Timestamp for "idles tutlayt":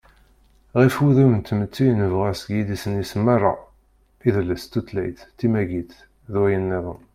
4.27-5.19